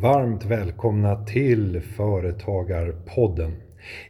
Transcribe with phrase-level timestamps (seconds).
[0.00, 3.52] Varmt välkomna till Företagarpodden.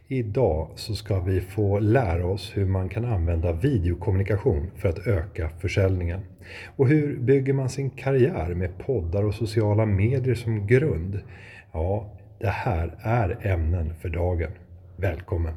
[0.07, 5.49] Idag så ska vi få lära oss hur man kan använda videokommunikation för att öka
[5.59, 6.19] försäljningen.
[6.75, 11.19] Och hur bygger man sin karriär med poddar och sociala medier som grund?
[11.71, 14.51] Ja, det här är ämnen för dagen.
[14.95, 15.53] Välkommen!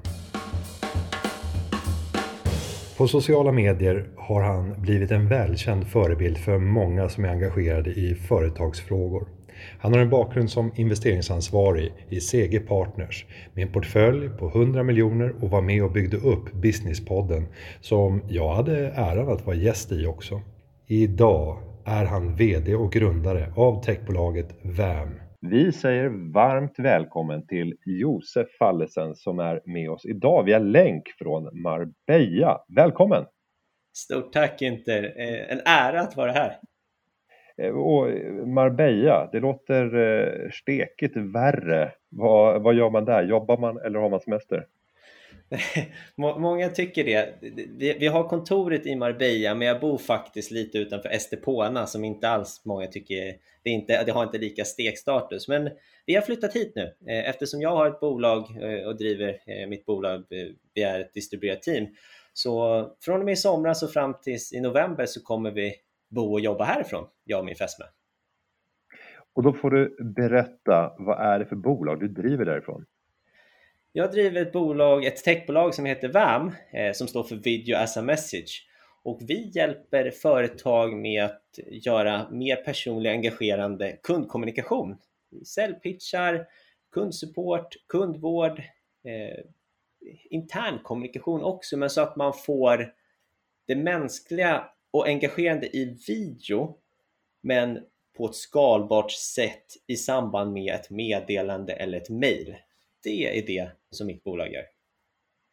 [2.96, 8.14] På sociala medier har han blivit en välkänd förebild för många som är engagerade i
[8.14, 9.26] företagsfrågor.
[9.82, 15.34] Han har en bakgrund som investeringsansvarig i CG Partners med en portfölj på 100 miljoner
[15.40, 17.46] och var med och byggde upp Businesspodden
[17.80, 20.40] som jag hade äran att vara gäst i också.
[20.86, 25.20] Idag är han VD och grundare av techbolaget VAM.
[25.40, 31.62] Vi säger varmt välkommen till Josef Fallesen som är med oss idag via länk från
[31.62, 32.58] Marbella.
[32.76, 33.24] Välkommen!
[33.96, 35.02] Stort tack Inter!
[35.48, 36.58] En ära att vara här.
[37.62, 41.92] Eh, och eh, Marbella, det låter eh, stekigt värre.
[42.08, 43.22] Vad, vad gör man där?
[43.22, 44.66] Jobbar man eller har man semester?
[46.16, 47.34] Många tycker det.
[47.98, 52.62] Vi, har kontoret i Marbella men jag bor faktiskt lite utanför Estepona som inte alls
[52.64, 55.48] många tycker, det, inte, det har inte lika stekstatus.
[55.48, 55.70] Men
[56.06, 60.24] vi har flyttat hit nu eftersom jag har ett bolag och driver mitt bolag,
[60.74, 61.86] vi är ett distribuerat team.
[62.32, 65.74] Så från och med i somras och fram till i november så kommer vi
[66.12, 67.84] bo och jobba härifrån, jag och min fästmö.
[69.34, 72.86] Och då får du berätta, vad är det för bolag du driver därifrån?
[73.92, 77.96] Jag driver ett bolag, ett techbolag som heter VAM, eh, som står för Video as
[77.96, 78.68] a Message.
[79.02, 84.96] Och vi hjälper företag med att göra mer personlig engagerande kundkommunikation.
[85.46, 86.46] Säljpitchar,
[86.92, 88.58] kundsupport, kundvård,
[89.04, 89.44] eh,
[90.30, 92.92] intern kommunikation också, men så att man får
[93.66, 96.78] det mänskliga och engagerande i video
[97.40, 97.80] men
[98.16, 102.56] på ett skalbart sätt i samband med ett meddelande eller ett mail.
[103.04, 104.64] Det är det som mitt bolag gör.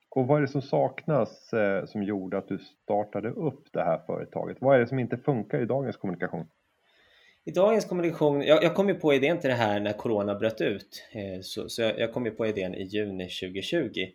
[0.09, 3.97] Och vad är det som saknas eh, som gjorde att du startade upp det här
[4.06, 4.58] företaget?
[4.59, 6.46] Vad är det som inte funkar i dagens kommunikation?
[7.44, 10.62] I dagens kommunikation, jag, jag kom ju på idén till det här när Corona bröt
[10.62, 14.08] ut, eh, så, så jag, jag kom ju på idén i juni 2020.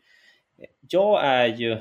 [0.88, 1.78] Jag är ju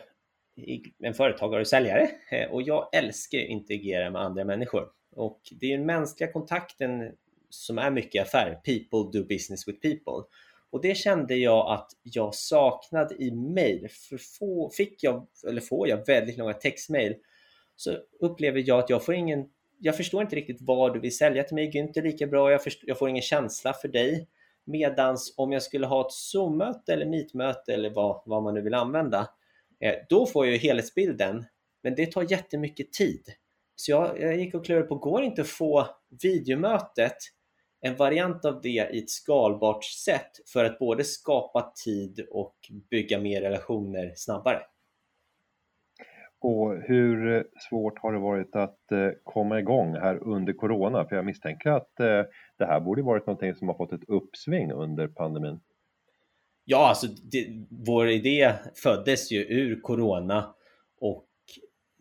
[1.03, 4.87] en företagare och säljare eh, och jag älskar att interagera med andra människor.
[5.15, 7.11] Och det är den mänskliga kontakten
[7.49, 8.61] som är mycket affär.
[8.65, 10.27] People do business with people.
[10.71, 13.87] Och det kände jag att jag saknade i mejl.
[14.09, 17.15] För få, fick jag, eller får jag väldigt långa textmejl
[17.75, 19.49] så upplever jag att jag får ingen
[19.79, 22.89] jag förstår inte riktigt vad du vill sälja till mig Günther lika bra, jag, förstår,
[22.89, 24.27] jag får ingen känsla för dig.
[24.65, 28.73] Medans om jag skulle ha ett Zoom-möte eller Meet-möte eller vad, vad man nu vill
[28.73, 29.29] använda
[29.83, 31.45] Eh, då får jag helhetsbilden,
[31.83, 33.21] men det tar jättemycket tid.
[33.75, 35.87] Så jag, jag gick och klurade på, går det inte att få
[36.23, 37.17] videomötet,
[37.81, 42.55] en variant av det i ett skalbart sätt för att både skapa tid och
[42.89, 44.59] bygga mer relationer snabbare?
[46.39, 51.05] Och hur svårt har det varit att eh, komma igång här under Corona?
[51.05, 52.23] För jag misstänker att eh,
[52.57, 55.59] det här borde varit någonting som har fått ett uppsving under pandemin.
[56.65, 60.55] Ja, alltså det, vår idé föddes ju ur Corona
[60.99, 61.27] och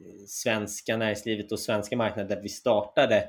[0.00, 3.28] eh, svenska näringslivet och svenska marknaden där vi startade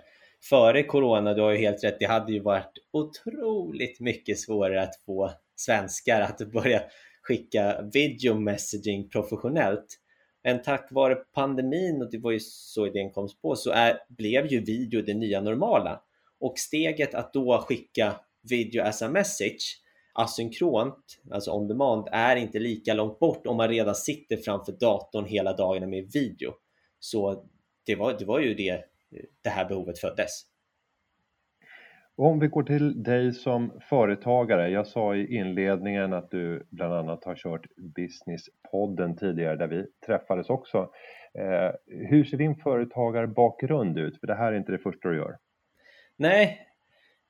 [0.50, 4.96] före Corona, du har ju helt rätt, det hade ju varit otroligt mycket svårare att
[5.06, 6.82] få svenskar att börja
[7.22, 10.00] skicka video messaging professionellt.
[10.44, 14.46] Men tack vare pandemin, och det var ju så idén kom på, så är, blev
[14.46, 16.02] ju video det nya normala.
[16.40, 18.16] Och steget att då skicka
[18.50, 19.83] video as a message
[20.14, 25.26] asynkront, alltså on demand, är inte lika långt bort om man redan sitter framför datorn
[25.26, 26.54] hela dagarna med video.
[27.00, 27.46] Så
[27.86, 28.84] det var, det var ju det
[29.42, 30.32] det här behovet föddes.
[32.16, 34.70] Om vi går till dig som företagare.
[34.70, 40.50] Jag sa i inledningen att du bland annat har kört Businesspodden tidigare där vi träffades
[40.50, 40.78] också.
[41.40, 44.20] Eh, hur ser din företagarbakgrund ut?
[44.20, 45.38] För det här är inte det första du gör.
[46.18, 46.68] Nej,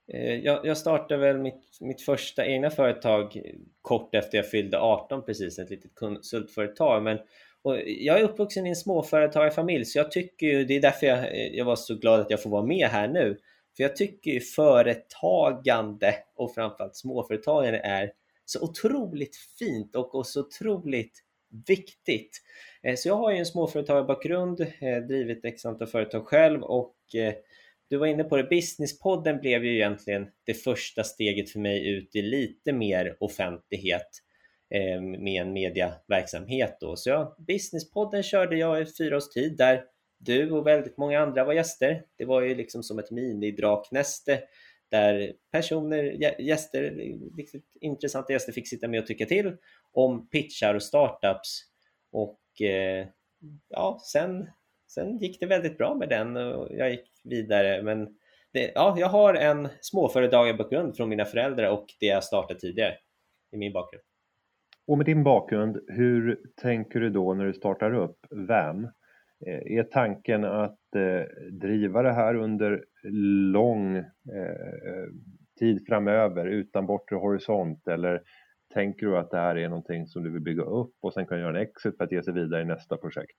[0.07, 3.41] Eh, jag, jag startade väl mitt, mitt första egna företag
[3.81, 7.03] kort efter jag fyllde 18 precis, ett litet konsultföretag.
[7.03, 7.19] Men,
[7.61, 11.17] och jag är uppvuxen i en småföretagarfamilj så jag tycker ju, det är därför jag,
[11.19, 13.37] eh, jag var så glad att jag får vara med här nu.
[13.77, 18.11] För jag tycker ju företagande och framförallt småföretagande är
[18.45, 21.19] så otroligt fint och, och så otroligt
[21.67, 22.41] viktigt.
[22.83, 24.67] Eh, så jag har ju en småföretagarbakgrund,
[25.07, 26.95] drivit x antal företag själv och
[27.93, 32.15] du var inne på det, Businesspodden blev ju egentligen det första steget för mig ut
[32.15, 34.07] i lite mer offentlighet
[34.69, 36.77] eh, med en mediaverksamhet.
[36.79, 36.95] Då.
[36.95, 39.83] Så ja, Businesspodden körde jag i fyra års tid där
[40.17, 42.03] du och väldigt många andra var gäster.
[42.17, 44.39] Det var ju liksom som ett mini-draknäste
[44.91, 46.03] där personer,
[46.41, 46.81] gäster,
[47.37, 49.57] riktigt intressanta gäster fick sitta med och tycka till
[49.91, 51.61] om pitchar och startups
[52.11, 53.07] och eh,
[53.69, 54.49] ja, sen,
[54.87, 58.07] sen gick det väldigt bra med den och jag gick vidare men
[58.53, 62.93] det, ja, jag har en småföretagarbakgrund från mina föräldrar och det jag startade tidigare
[63.51, 64.03] i min bakgrund.
[64.87, 68.83] Och med din bakgrund, hur tänker du då när du startar upp VAM?
[69.47, 72.85] Eh, är tanken att eh, driva det här under
[73.51, 74.03] lång eh,
[75.59, 78.21] tid framöver utan bortre horisont eller
[78.73, 81.39] tänker du att det här är någonting som du vill bygga upp och sen kan
[81.39, 83.37] göra en exit för att ge sig vidare i nästa projekt?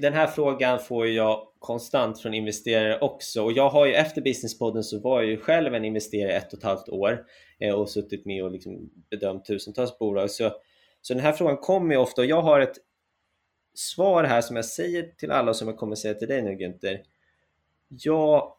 [0.00, 4.84] Den här frågan får jag konstant från investerare också och jag har ju efter Businesspodden
[4.84, 7.26] så var jag ju själv en investerare ett och ett halvt år
[7.58, 10.50] eh, och suttit med och liksom bedömt tusentals bolag så,
[11.02, 12.76] så den här frågan kommer ju ofta och jag har ett
[13.74, 16.98] svar här som jag säger till alla som jag kommer säga till dig nu Günther.
[17.88, 18.52] Jag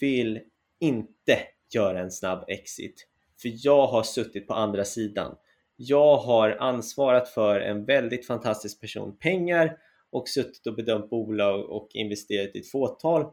[0.00, 0.40] vill
[0.80, 1.38] inte
[1.74, 3.08] göra en snabb exit
[3.42, 5.36] för jag har suttit på andra sidan.
[5.76, 9.76] Jag har ansvarat för en väldigt fantastisk person pengar
[10.16, 13.26] och suttit och bedömt bolag och investerat i ett fåtal.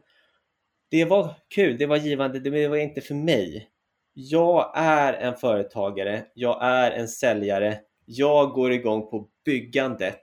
[0.90, 3.68] Det var kul, det var givande, det var inte för mig.
[4.14, 10.20] Jag är en företagare, jag är en säljare, jag går igång på byggandet.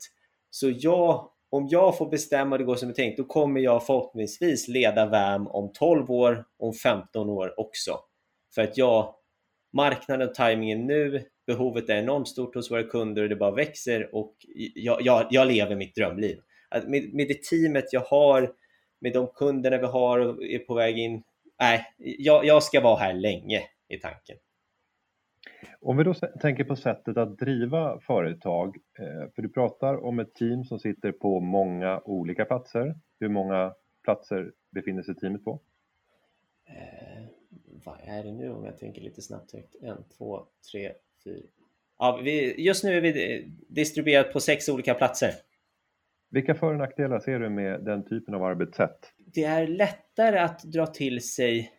[0.50, 3.86] Så jag, om jag får bestämma och det går som jag tänkt, då kommer jag
[3.86, 8.00] förhoppningsvis leda VAM om 12 år, om 15 år också.
[8.56, 9.16] För att jag,
[9.74, 14.16] marknaden och tajmingen nu, behovet är enormt stort hos våra kunder och det bara växer
[14.16, 14.36] och
[14.76, 16.38] jag, jag, jag lever mitt drömliv.
[16.72, 18.54] Med, med det teamet jag har,
[19.00, 21.24] med de kunderna vi har och är på väg in,
[21.60, 24.38] nej, jag, jag ska vara här länge i tanken.
[25.82, 30.34] Om vi då tänker på sättet att driva företag, eh, för du pratar om ett
[30.34, 32.96] team som sitter på många olika platser.
[33.20, 35.60] Hur många platser befinner sig teamet på?
[36.68, 37.24] Eh,
[37.86, 39.76] vad är det nu om jag tänker lite snabbt högt?
[39.82, 40.94] En, två, tre,
[41.24, 41.48] fyra.
[42.00, 45.32] Ja, vi, just nu är vi distribuerat på sex olika platser.
[46.32, 49.14] Vilka för och nackdelar ser du med den typen av arbetssätt?
[49.18, 51.72] Det är lättare att dra till sig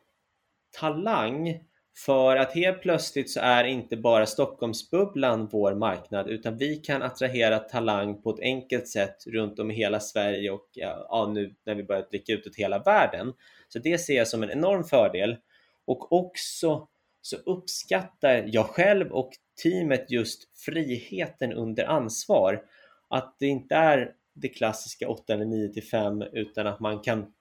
[0.80, 1.60] talang
[1.96, 7.58] för att helt plötsligt så är inte bara Stockholmsbubblan vår marknad utan vi kan attrahera
[7.58, 11.84] talang på ett enkelt sätt runt om i hela Sverige och ja, nu när vi
[11.84, 13.32] börjar blicka utåt hela världen.
[13.68, 15.36] Så det ser jag som en enorm fördel
[15.84, 16.88] och också
[17.20, 19.30] så uppskattar jag själv och
[19.62, 22.62] teamet just friheten under ansvar.
[23.08, 27.32] Att det inte är det klassiska 8 eller 9 till 5 utan att man kan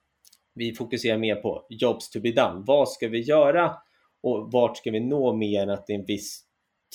[0.54, 2.64] vi fokuserar mer på jobs to be done.
[2.66, 3.76] Vad ska vi göra
[4.24, 6.44] och vart ska vi nå mer än att det är en viss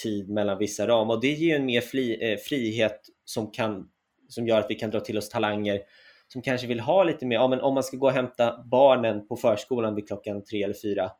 [0.02, 3.88] tid mellan vissa ramar och det ger en mer fri, eh, frihet som, kan,
[4.28, 5.81] som gör att vi kan dra till oss talanger
[6.28, 9.26] som kanske vill ha lite mer, ja, men om man ska gå och hämta barnen
[9.26, 11.10] på förskolan vid klockan tre eller fyra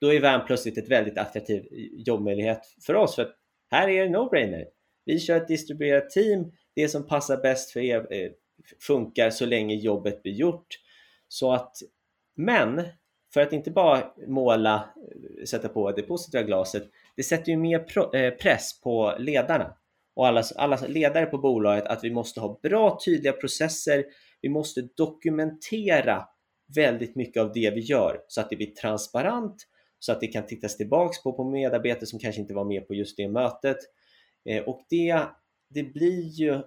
[0.00, 1.68] då är VAM plötsligt ett väldigt attraktiv
[2.06, 3.36] jobbmöjlighet för oss för att
[3.70, 4.64] här är det no-brainer.
[5.04, 8.30] Vi kör ett distribuerat team, det som passar bäst för er eh,
[8.80, 10.66] funkar så länge jobbet blir gjort.
[11.28, 11.76] Så att,
[12.36, 12.82] men
[13.34, 16.84] för att inte bara måla, eh, sätta på det positiva glaset,
[17.16, 17.86] det sätter ju mer
[18.16, 19.76] eh, press på ledarna
[20.14, 24.04] och alla, alla ledare på bolaget att vi måste ha bra tydliga processer.
[24.40, 26.28] Vi måste dokumentera
[26.74, 29.66] väldigt mycket av det vi gör så att det blir transparent
[29.98, 32.94] så att det kan tittas tillbaks på på medarbetare som kanske inte var med på
[32.94, 33.76] just det mötet
[34.66, 35.26] och det,
[35.74, 36.60] det blir ju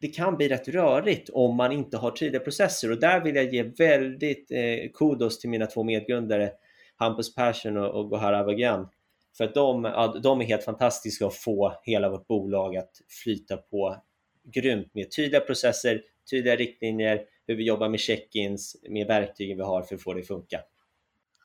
[0.00, 3.54] det kan bli rätt rörigt om man inte har tydliga processer och där vill jag
[3.54, 6.50] ge väldigt eh, kudos till mina två medgrundare
[6.96, 8.88] Hampus Persson och, och Gohar Avagyan
[9.36, 12.90] för att de, ja, de är helt fantastiska att få hela vårt bolag att
[13.24, 13.96] flyta på
[14.44, 19.82] grymt med tydliga processer, tydliga riktlinjer, hur vi jobbar med check-ins, med verktygen vi har
[19.82, 20.60] för att få det att funka.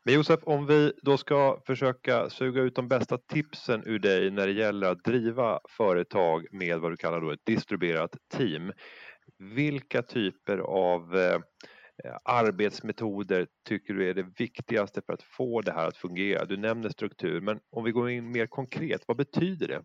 [0.05, 4.47] Men Josef, om vi då ska försöka suga ut de bästa tipsen ur dig när
[4.47, 8.71] det gäller att driva företag med vad du kallar då ett distribuerat team.
[9.37, 11.39] Vilka typer av eh,
[12.23, 16.45] arbetsmetoder tycker du är det viktigaste för att få det här att fungera?
[16.45, 19.83] Du nämner struktur, men om vi går in mer konkret, vad betyder det?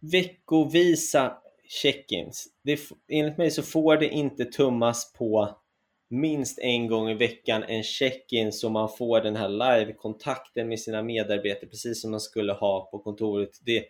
[0.00, 1.38] Veckovisa
[1.82, 2.46] check-ins.
[3.08, 5.61] Enligt mig så får det inte tummas på
[6.12, 11.02] minst en gång i veckan en check-in så man får den här live-kontakten med sina
[11.02, 13.50] medarbetare precis som man skulle ha på kontoret.
[13.66, 13.84] Det,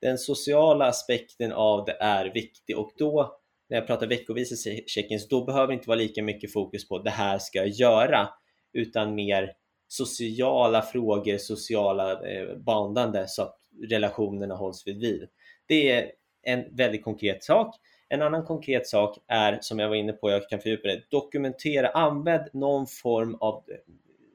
[0.00, 5.44] den sociala aspekten av det är viktig och då när jag pratar veckovisa check-ins då
[5.44, 8.28] behöver det inte vara lika mycket fokus på det här ska jag göra
[8.72, 9.52] utan mer
[9.88, 13.56] sociala frågor, sociala eh, bandande så att
[13.90, 15.26] relationerna hålls vid liv.
[15.66, 16.10] Det är
[16.42, 17.76] en väldigt konkret sak
[18.08, 21.88] en annan konkret sak är, som jag var inne på, jag kan fördjupa det, dokumentera,
[21.88, 23.76] använd någon form av eh,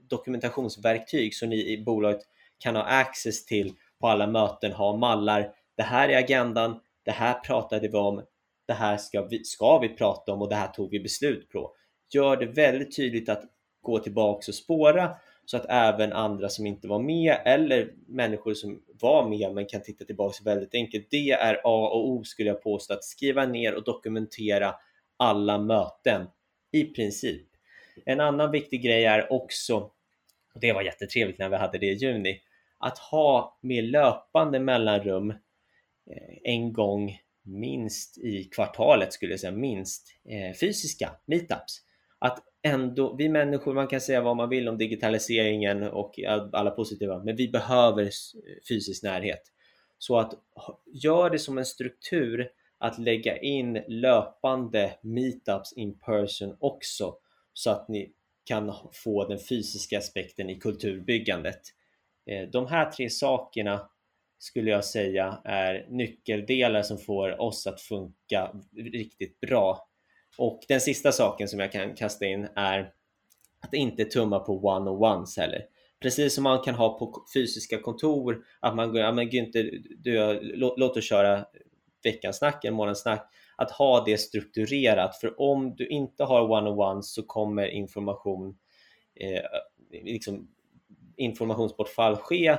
[0.10, 2.22] dokumentationsverktyg som ni i bolaget
[2.58, 5.52] kan ha access till på alla möten, ha mallar.
[5.78, 8.24] Det här är agendan, det här pratade vi om,
[8.68, 11.76] det här ska vi, ska vi prata om och det här tog vi beslut på.
[12.14, 13.44] Gör det väldigt tydligt att
[13.82, 18.82] gå tillbaks och spåra så att även andra som inte var med eller människor som
[19.02, 21.08] var med men kan titta tillbaks väldigt enkelt.
[21.10, 24.76] Det är A och O skulle jag påstå, att skriva ner och dokumentera
[25.18, 26.28] alla möten
[26.72, 27.48] i princip.
[28.06, 29.78] En annan viktig grej är också,
[30.54, 32.42] och det var jättetrevligt när vi hade det i juni,
[32.78, 35.38] att ha med löpande mellanrum eh,
[36.44, 41.82] en gång minst i kvartalet skulle jag säga, minst eh, fysiska meetups.
[42.20, 46.20] Att ändå, vi människor, man kan säga vad man vill om digitaliseringen och
[46.52, 48.10] alla positiva, men vi behöver
[48.70, 49.42] fysisk närhet.
[49.98, 50.34] Så att
[50.94, 57.16] gör det som en struktur att lägga in löpande meetups in person också
[57.54, 58.14] så att ni
[58.46, 61.62] kan få den fysiska aspekten i kulturbyggandet.
[62.26, 63.90] Eh, de här tre sakerna
[64.40, 69.88] skulle jag säga är nyckeldelar som får oss att funka riktigt bra.
[70.38, 72.92] Och den sista saken som jag kan kasta in är
[73.62, 75.66] att inte tumma på one-on-ones heller.
[76.02, 80.40] Precis som man kan ha på fysiska kontor, att man går, ja men Günther, du,
[80.56, 81.46] låt oss köra
[82.04, 85.18] veckans snack, en månadssnack, att ha det strukturerat.
[85.18, 88.58] För om du inte har one-on-ones så kommer information,
[89.16, 89.42] eh,
[90.04, 90.48] liksom
[91.18, 92.58] informationsbortfall ske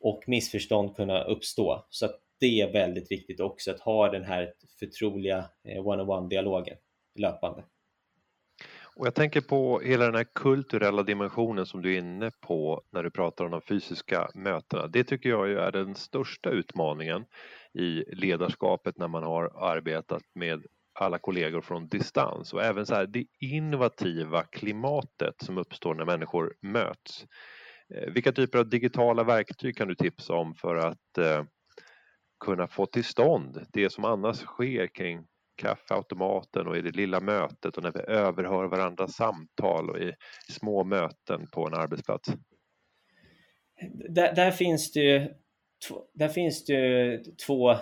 [0.00, 1.86] och missförstånd kunna uppstå.
[1.90, 6.76] Så att det är väldigt viktigt också att ha den här förtroliga eh, one-on-one dialogen
[7.18, 7.64] löpande.
[8.96, 13.02] Och jag tänker på hela den här kulturella dimensionen som du är inne på när
[13.02, 14.86] du pratar om de fysiska mötena.
[14.86, 17.24] Det tycker jag är den största utmaningen
[17.74, 20.66] i ledarskapet när man har arbetat med
[20.98, 26.54] alla kollegor från distans och även så här, det innovativa klimatet som uppstår när människor
[26.62, 27.26] möts.
[27.94, 31.44] Eh, vilka typer av digitala verktyg kan du tipsa om för att eh,
[32.44, 35.26] kunna få till stånd det som annars sker kring
[35.60, 40.12] kaffeautomaten och i det lilla mötet och när vi överhör varandras samtal och i
[40.48, 42.32] små möten på en arbetsplats?
[44.08, 45.36] Där, där finns det
[46.14, 47.76] där finns det två,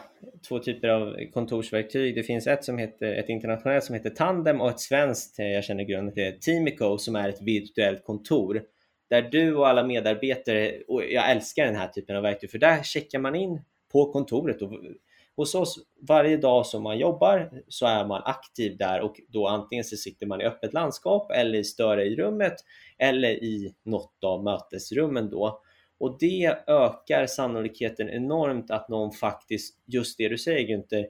[0.48, 2.14] två typer av kontorsverktyg.
[2.14, 5.84] Det finns ett som heter ett internationellt som heter Tandem och ett svenskt, jag känner
[5.84, 8.62] grunden till Teamico som är ett virtuellt kontor
[9.10, 12.82] där du och alla medarbetare, och jag älskar den här typen av verktyg för där
[12.82, 14.72] checkar man in på kontoret och
[15.38, 15.78] hos oss
[16.08, 20.26] varje dag som man jobbar så är man aktiv där och då antingen så sitter
[20.26, 22.54] man i öppet landskap eller i större i rummet
[22.98, 25.60] eller i något av mötesrummen då.
[25.98, 31.06] Och det ökar sannolikheten enormt att någon faktiskt, just det du säger Günther,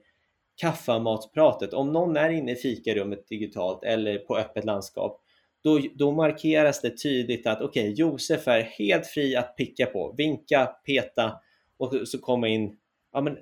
[0.56, 5.22] kaffematspratet, om någon är inne i fikarummet digitalt eller på öppet landskap
[5.62, 10.14] då, då markeras det tydligt att okej, okay, Josef är helt fri att picka på,
[10.16, 11.40] vinka, peta
[11.76, 12.76] och så komma in,
[13.12, 13.38] ja men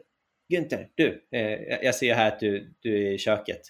[0.48, 3.60] Günther, du, eh, jag ser här att du, du är i köket.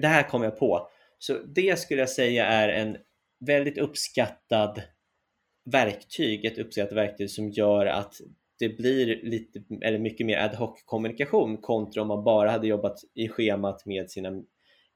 [0.00, 0.88] Det här kom jag på.
[1.18, 2.96] Så det skulle jag säga är en
[3.40, 4.82] väldigt uppskattad
[5.64, 8.14] verktyg, ett uppskattat verktyg som gör att
[8.58, 12.98] det blir lite, eller mycket mer ad hoc kommunikation kontra om man bara hade jobbat
[13.14, 14.28] i schemat med sina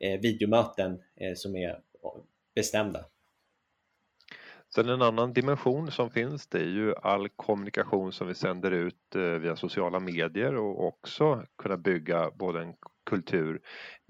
[0.01, 1.81] eh, videomöten eh, som är
[2.55, 3.05] bestämda.
[4.75, 9.15] Sen en annan dimension som finns det är ju all kommunikation som vi sänder ut
[9.15, 12.75] eh, via sociala medier och också kunna bygga både en
[13.11, 13.61] kultur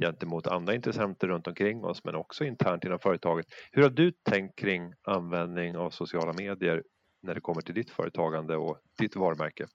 [0.02, 3.46] gentemot andra intressenter runt omkring oss men också internt inom företaget.
[3.72, 6.82] Hur har du tänkt kring användning av sociala medier
[7.22, 9.66] när det kommer till ditt företagande och ditt varumärke?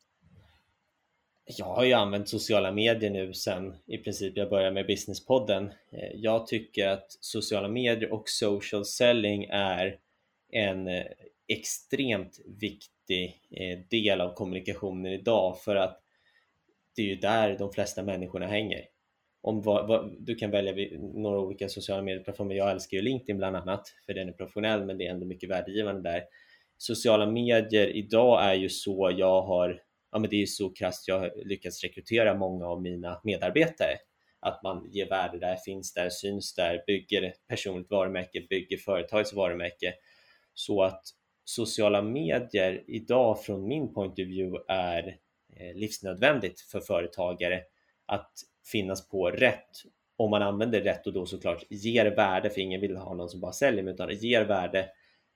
[1.46, 5.66] Jag har ju använt sociala medier nu sen i princip jag började med Businesspodden.
[5.66, 10.00] Eh, jag tycker att sociala medier och social selling är
[10.54, 11.06] en eh,
[11.48, 16.00] extremt viktig eh, del av kommunikationen idag för att
[16.96, 18.82] det är ju där de flesta människorna hänger.
[19.42, 22.56] Om vad, vad, du kan välja några olika sociala medieplattformar.
[22.56, 25.50] Jag älskar ju LinkedIn bland annat för den är professionell men det är ändå mycket
[25.50, 26.24] värdegivande där.
[26.78, 29.82] Sociala medier idag är ju så jag har,
[30.12, 33.98] ja men det är ju så krasst jag har lyckats rekrytera många av mina medarbetare.
[34.40, 39.34] Att man ger värde där, finns där, syns där, bygger ett personligt varumärke, bygger företagets
[39.34, 39.94] varumärke
[40.54, 41.04] så att
[41.44, 45.18] sociala medier idag från min point of view är
[45.56, 47.62] eh, livsnödvändigt för företagare
[48.06, 48.32] att
[48.72, 49.70] finnas på rätt
[50.18, 53.40] om man använder rätt och då såklart ger värde för ingen vill ha någon som
[53.40, 54.90] bara säljer utan ger värde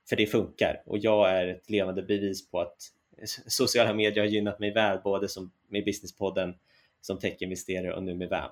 [0.08, 2.76] för det funkar och jag är ett levande bevis på att
[3.46, 6.54] sociala medier har gynnat mig väl både som med Businesspodden
[7.00, 8.50] som techinvesterare och nu med VAM.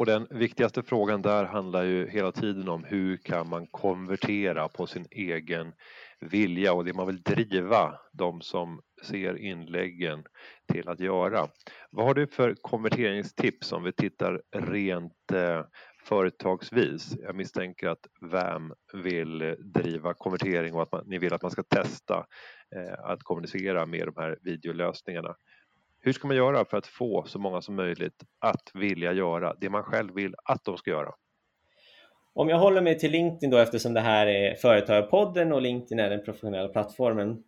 [0.00, 4.86] Och den viktigaste frågan där handlar ju hela tiden om hur kan man konvertera på
[4.86, 5.72] sin egen
[6.20, 10.24] vilja och det man vill driva de som ser inläggen
[10.72, 11.48] till att göra.
[11.90, 15.64] Vad har du för konverteringstips om vi tittar rent eh,
[16.04, 17.16] företagsvis?
[17.22, 21.62] Jag misstänker att VAM vill driva konvertering och att man, ni vill att man ska
[21.62, 22.26] testa
[22.76, 25.34] eh, att kommunicera med de här videolösningarna.
[26.02, 29.70] Hur ska man göra för att få så många som möjligt att vilja göra det
[29.70, 31.14] man själv vill att de ska göra?
[32.32, 36.10] Om jag håller mig till LinkedIn då eftersom det här är Företagarpodden och LinkedIn är
[36.10, 37.42] den professionella plattformen.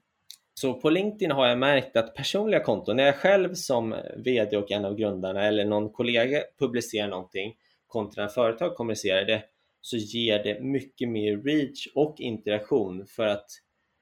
[0.55, 4.71] Så på LinkedIn har jag märkt att personliga konton, när jag själv som VD och
[4.71, 7.55] en av grundarna eller någon kollega publicerar någonting
[7.87, 9.43] kontra en företag kommunicerar det
[9.81, 13.47] så ger det mycket mer reach och interaktion för att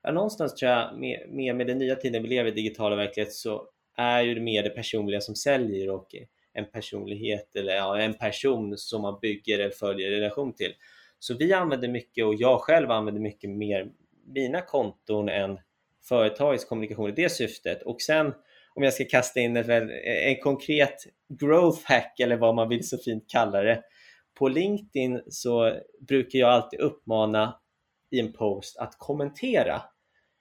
[0.02, 3.32] ja, någonstans tror jag med, med, med den nya tiden vi lever i digitala verklighet
[3.32, 3.68] så
[4.00, 6.14] är ju mer det personliga som säljer och
[6.52, 10.74] en personlighet eller ja, en person som man bygger eller följer relation till.
[11.18, 13.90] Så vi använder mycket och jag själv använder mycket mer
[14.26, 15.58] mina konton än
[16.08, 18.32] företagets kommunikation i det syftet och sen
[18.74, 20.96] om jag ska kasta in en, en konkret
[21.28, 23.82] growth hack eller vad man vill så fint kalla det.
[24.34, 27.60] På LinkedIn så brukar jag alltid uppmana
[28.10, 29.82] i en post att kommentera.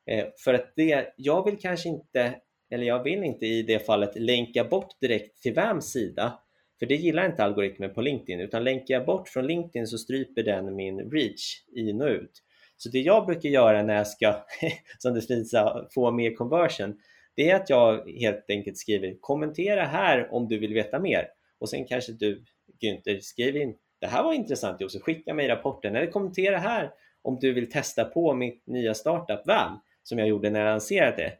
[0.05, 2.35] Eh, för att det, jag vill kanske inte
[2.69, 6.39] eller jag vill inte i det fallet länka bort direkt till VAMs sida.
[6.79, 10.43] För det gillar inte algoritmen på LinkedIn utan länkar jag bort från LinkedIn så stryper
[10.43, 12.43] den min reach in och ut.
[12.77, 14.45] Så det jag brukar göra när jag ska,
[14.97, 15.51] som det fint
[15.93, 16.99] få mer conversion
[17.35, 21.27] det är att jag helt enkelt skriver kommentera här om du vill veta mer.
[21.59, 22.43] Och sen kanske du
[22.81, 25.95] Günther skriver in det här var intressant Josef, skicka mig rapporten.
[25.95, 30.49] Eller kommentera här om du vill testa på mitt nya startup VAM som jag gjorde
[30.49, 31.15] när jag lanserade.
[31.17, 31.38] det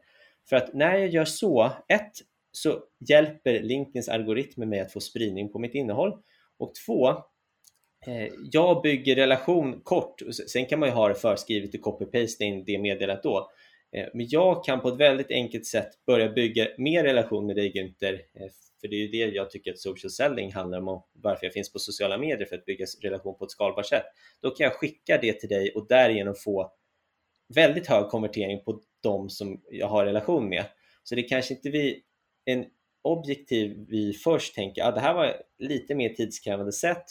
[0.50, 2.12] för att när jag gör så, ett,
[2.52, 6.12] så hjälper LinkedIns algoritmer mig att få spridning på mitt innehåll
[6.58, 7.08] och två,
[8.06, 12.64] eh, jag bygger relation kort, sen kan man ju ha det förskrivet och copy-paste in
[12.64, 13.50] det meddelandet då.
[13.96, 17.72] Eh, men jag kan på ett väldigt enkelt sätt börja bygga mer relation med dig
[17.72, 21.10] Günther, eh, för det är ju det jag tycker att social selling handlar om och
[21.12, 24.04] varför jag finns på sociala medier för att bygga relation på ett skalbart sätt.
[24.42, 26.72] Då kan jag skicka det till dig och därigenom få
[27.54, 30.64] väldigt hög konvertering på de som jag har relation med.
[31.02, 32.02] Så det är kanske inte vi,
[32.44, 32.64] en
[33.02, 37.04] objektiv vi först tänker att ah, det här var lite mer tidskrävande sätt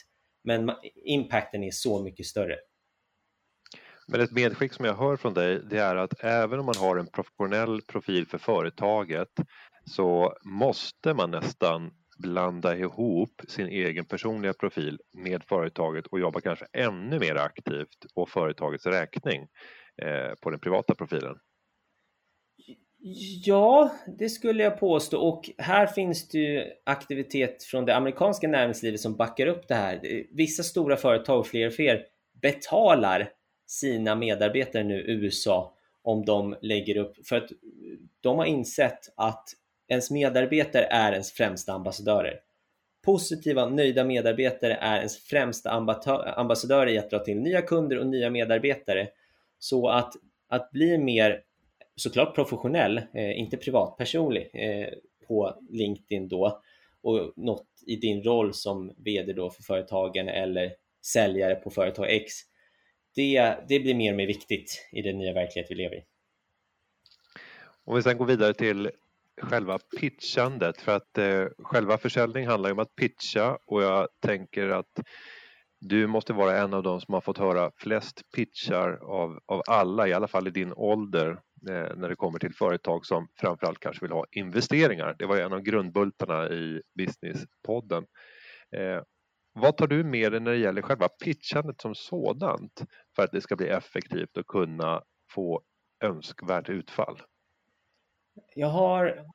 [0.44, 0.72] men
[1.06, 2.56] impacten är så mycket större.
[4.08, 6.98] Men ett medskick som jag hör från dig det är att även om man har
[6.98, 9.30] en professionell profil för företaget
[9.86, 16.66] så måste man nästan blanda ihop sin egen personliga profil med företaget och jobba kanske
[16.74, 19.48] ännu mer aktivt på företagets räkning
[20.02, 21.36] Eh, på den privata profilen.
[23.46, 29.00] Ja, det skulle jag påstå och här finns det ju aktivitet från det amerikanska näringslivet
[29.00, 30.26] som backar upp det här.
[30.32, 32.06] Vissa stora företag, fler och fler,
[32.42, 33.30] betalar
[33.68, 37.50] sina medarbetare nu i USA om de lägger upp, för att
[38.22, 39.50] de har insett att
[39.88, 42.40] ens medarbetare är ens främsta ambassadörer.
[43.06, 45.72] Positiva, nöjda medarbetare är ens främsta
[46.36, 49.08] ambassadörer i att dra till nya kunder och nya medarbetare.
[49.60, 50.14] Så att,
[50.48, 51.44] att bli mer
[51.96, 54.90] såklart professionell, eh, inte privatpersonlig eh,
[55.28, 56.62] på LinkedIn då
[57.02, 60.72] och något i din roll som VD då för företagen eller
[61.06, 62.34] säljare på företag X.
[63.16, 66.04] Det, det blir mer och mer viktigt i den nya verklighet vi lever i.
[67.86, 68.92] Om vi sen går vidare till
[69.42, 74.70] själva pitchandet för att eh, själva försäljning handlar ju om att pitcha och jag tänker
[74.70, 75.00] att
[75.82, 80.08] du måste vara en av dem som har fått höra flest pitchar av, av alla,
[80.08, 81.30] i alla fall i din ålder,
[81.70, 85.16] eh, när det kommer till företag som framförallt kanske vill ha investeringar.
[85.20, 88.06] Det var en av grundbultarna i Businesspodden.
[88.76, 89.04] Eh,
[89.54, 92.84] vad tar du med dig när det gäller själva pitchandet som sådant
[93.16, 95.62] för att det ska bli effektivt och kunna få
[96.04, 97.22] önskvärt utfall?
[98.56, 99.26] Jag har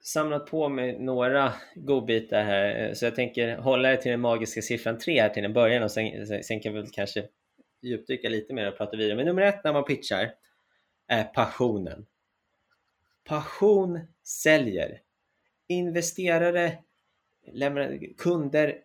[0.00, 4.62] samlat på mig några godbitar här eh, så jag tänker hålla det till den magiska
[4.62, 7.24] siffran 3 här till en början och sen, sen kan vi väl kanske
[7.82, 9.16] djupdyka lite mer och prata vidare.
[9.16, 10.30] Men nummer ett när man pitchar
[11.08, 12.06] är passionen.
[13.24, 15.00] Passion säljer.
[15.68, 16.78] Investerare,
[18.18, 18.78] kunder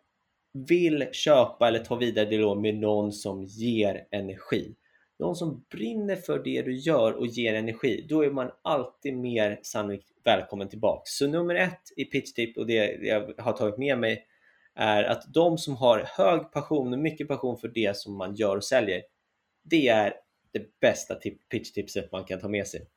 [0.54, 4.76] vill köpa eller ta vidare dialog med någon som ger energi.
[5.20, 9.60] Någon som brinner för det du gör och ger energi, då är man alltid mer
[9.64, 11.12] sannolikt välkommen tillbaks.
[11.12, 14.26] Så nummer ett i pitchtip och det jag har tagit med mig
[14.76, 18.58] är att de som har hög passion och mycket passion för det som man gör
[18.58, 19.02] och säljer,
[19.64, 20.14] det är
[20.52, 21.16] det bästa
[21.50, 22.88] pitchtipset man kan ta med sig.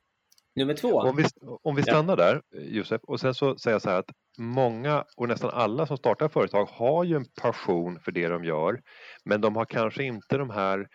[0.54, 0.88] Nummer två.
[0.88, 1.24] Om vi,
[1.62, 2.24] om vi stannar ja.
[2.24, 5.96] där Josef och sen så säger jag så här att många och nästan alla som
[5.96, 8.80] startar företag har ju en passion för det de gör
[9.24, 10.88] men de har kanske inte de här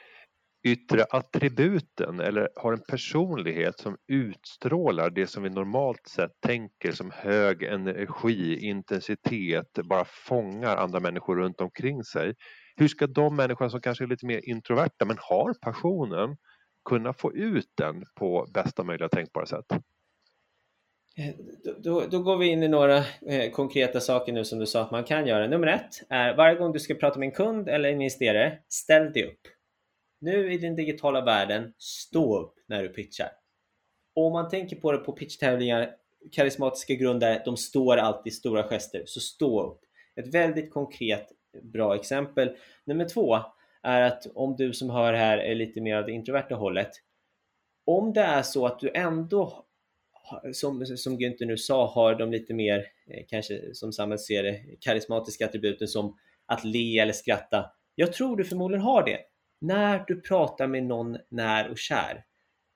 [0.63, 7.11] yttre attributen eller har en personlighet som utstrålar det som vi normalt sett tänker som
[7.11, 12.33] hög energi, intensitet, bara fångar andra människor runt omkring sig.
[12.75, 16.37] Hur ska de människor som kanske är lite mer introverta men har passionen
[16.89, 19.65] kunna få ut den på bästa möjliga tänkbara sätt?
[21.17, 24.65] Eh, då, då, då, går vi in i några eh, konkreta saker nu som du
[24.65, 25.47] sa att man kan göra.
[25.47, 29.13] Nummer ett är varje gång du ska prata med en kund eller en investerare, ställ
[29.13, 29.60] dig upp.
[30.21, 33.29] Nu i den digitala världen, stå upp när du pitchar.
[34.13, 35.95] Om man tänker på det på pitchtävlingar,
[36.31, 39.81] karismatiska grundare, de står alltid i stora gester, så stå upp.
[40.15, 41.27] Ett väldigt konkret
[41.63, 42.57] bra exempel.
[42.85, 43.39] Nummer två
[43.83, 46.91] är att om du som hör här är lite mer av det introverta hållet,
[47.85, 49.65] om det är så att du ändå
[50.53, 54.61] som, som Günther nu sa, har de lite mer, eh, kanske som samhället ser det,
[54.79, 57.71] karismatiska attributen som att le eller skratta.
[57.95, 59.19] Jag tror du förmodligen har det
[59.61, 62.25] när du pratar med någon när och kär.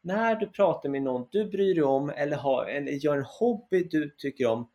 [0.02, 3.84] När du pratar med någon du bryr dig om eller, har, eller gör en hobby
[3.84, 4.70] du tycker om,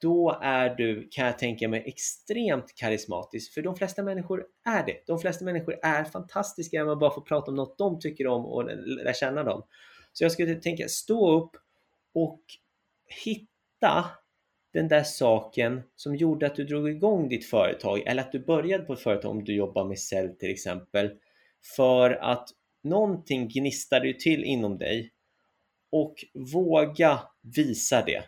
[0.00, 3.54] då är du, kan jag tänka mig, extremt karismatisk.
[3.54, 5.06] För de flesta människor är det.
[5.06, 8.46] De flesta människor är fantastiska när man bara får prata om något de tycker om
[8.46, 9.62] och lära känna dem.
[10.12, 11.50] Så jag skulle tänka, stå upp
[12.14, 12.40] och
[13.24, 14.04] hitta
[14.72, 18.84] den där saken som gjorde att du drog igång ditt företag eller att du började
[18.84, 21.10] på ett företag om du jobbar med sälj till exempel
[21.76, 22.48] för att
[22.84, 25.12] någonting gnistrar ju till inom dig
[25.92, 26.14] och
[26.52, 27.20] våga
[27.56, 28.24] visa det.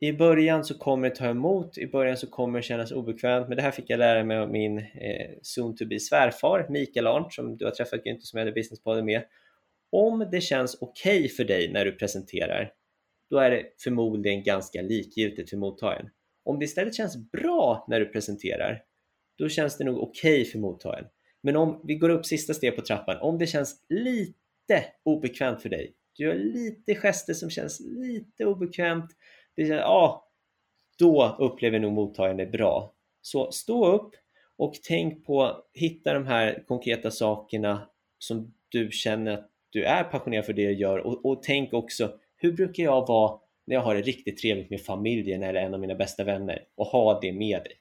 [0.00, 3.56] I början så kommer det ta emot, i början så kommer det kännas obekvämt, men
[3.56, 7.32] det här fick jag lära mig av min eh, soon to be svärfar Mikael Arndt
[7.32, 9.24] som du har träffat Günther som jag hade businesspodden med.
[9.90, 12.72] Om det känns okej okay för dig när du presenterar,
[13.30, 16.08] då är det förmodligen ganska likgiltigt för mottagaren.
[16.44, 18.82] Om det istället känns bra när du presenterar,
[19.38, 21.06] då känns det nog okej okay för mottagaren.
[21.42, 25.68] Men om vi går upp sista steg på trappan, om det känns lite obekvämt för
[25.68, 29.10] dig, du gör lite gester som känns lite obekvämt,
[29.56, 30.28] det känns, ja,
[30.98, 32.94] då upplever nog mottagaren det bra.
[33.22, 34.14] Så stå upp
[34.56, 40.44] och tänk på, hitta de här konkreta sakerna som du känner att du är passionerad
[40.44, 43.94] för det du gör och, och tänk också, hur brukar jag vara när jag har
[43.94, 47.62] det riktigt trevligt med familjen eller en av mina bästa vänner och ha det med
[47.62, 47.72] dig.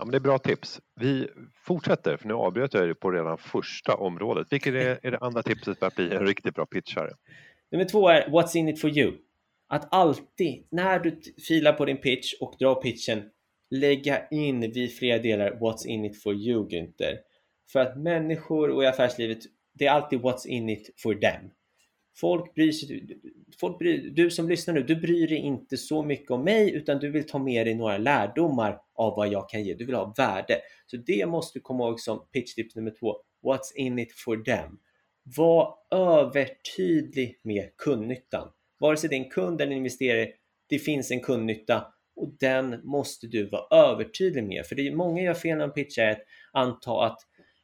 [0.00, 0.80] Ja, men det är bra tips.
[1.00, 4.46] Vi fortsätter, för nu avbröt jag er på redan första området.
[4.50, 7.10] Vilket är, är det andra tipset för att bli en riktigt bra pitchare?
[7.70, 9.12] Nummer två är What's in it for you?
[9.68, 13.22] Att alltid, när du filar på din pitch och drar pitchen,
[13.70, 17.16] lägga in vid flera delar What's in it for you, Günther.
[17.72, 19.38] För att människor och i affärslivet,
[19.78, 21.50] det är alltid What's in it for them.
[22.20, 23.18] Folk bryr sig,
[23.60, 26.98] folk bryr, du som lyssnar nu, du bryr dig inte så mycket om mig utan
[26.98, 29.74] du vill ta med dig några lärdomar av vad jag kan ge.
[29.74, 30.60] Du vill ha värde.
[30.86, 33.16] Så det måste du komma ihåg som pitch tips nummer två.
[33.42, 34.78] What's in it for them?
[35.36, 38.48] Var övertydlig med kundnyttan.
[38.80, 40.28] Vare sig det är en kund eller en investerare,
[40.68, 44.66] det finns en kundnytta och den måste du vara övertydlig med.
[44.66, 46.20] För det är många gör fel när de pitchar att
[46.52, 47.18] anta att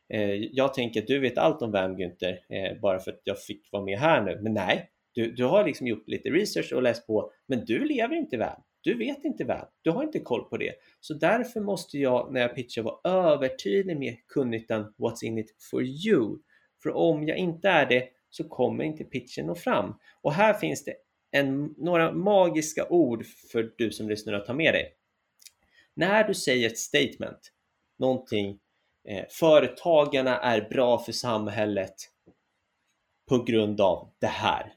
[0.08, 3.42] Eh, jag tänker att du vet allt om Vem Günther eh, bara för att jag
[3.42, 4.40] fick vara med här nu.
[4.42, 8.16] Men nej, du, du har liksom gjort lite research och läst på, men du lever
[8.16, 8.56] inte väl.
[8.80, 9.64] Du vet inte väl.
[9.82, 10.72] Du har inte koll på det.
[11.00, 15.82] Så därför måste jag när jag pitchar vara övertydlig med kundnyttan What's in it for
[15.82, 16.38] you?
[16.82, 19.94] För om jag inte är det så kommer inte pitchen nå fram.
[20.22, 20.94] Och här finns det
[21.30, 24.92] en, några magiska ord för du som lyssnar att ta med dig.
[25.94, 27.52] När du säger ett statement,
[27.98, 28.58] någonting
[29.08, 31.94] Eh, företagarna är bra för samhället
[33.28, 34.72] på grund av det här.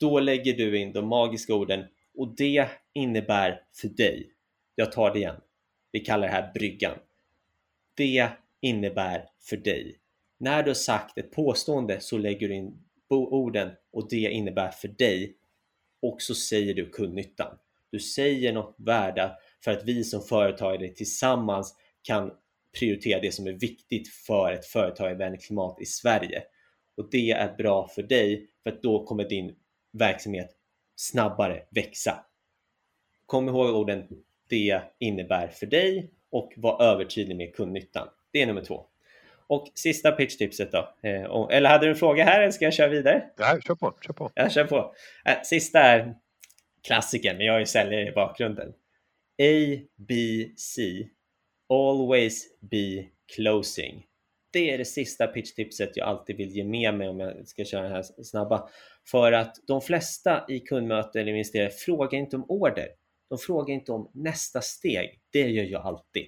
[0.00, 4.30] Då lägger du in de magiska orden och det innebär för dig,
[4.74, 5.40] jag tar det igen,
[5.92, 6.98] vi kallar det här bryggan.
[7.94, 8.28] Det
[8.60, 9.98] innebär för dig.
[10.38, 14.88] När du har sagt ett påstående så lägger du in orden och det innebär för
[14.88, 15.36] dig
[16.02, 17.58] och så säger du kundnyttan.
[17.90, 19.32] Du säger något värde
[19.64, 22.32] för att vi som företagare tillsammans kan
[22.78, 26.42] prioritera det som är viktigt för ett företagarvänligt klimat i Sverige.
[26.96, 29.54] Och det är bra för dig för att då kommer din
[29.92, 30.50] verksamhet
[30.96, 32.24] snabbare växa.
[33.26, 34.06] Kom ihåg orden
[34.48, 38.08] det innebär för dig och var övertydlig med kundnyttan.
[38.32, 38.86] Det är nummer två.
[39.46, 40.94] Och sista pitchtipset då.
[41.02, 43.24] Eh, eller hade du en fråga här eller ska jag köra vidare?
[43.38, 43.94] Nej, kör på.
[44.06, 44.30] Kör på.
[44.34, 44.94] Jag kör på.
[45.24, 46.14] Eh, sista är
[46.86, 48.68] klassiken, men jag är ju säljare i bakgrunden.
[49.42, 50.14] A, B,
[50.56, 50.82] C
[51.68, 53.04] always be
[53.36, 54.04] closing.
[54.52, 57.82] Det är det sista pitchtipset jag alltid vill ge med mig om jag ska köra
[57.82, 58.68] den här snabba.
[59.10, 62.88] För att de flesta i kundmöten eller investerare frågar inte om order.
[63.28, 65.20] De frågar inte om nästa steg.
[65.32, 66.26] Det gör jag alltid.